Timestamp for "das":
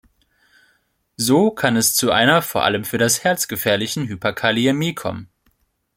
2.97-3.23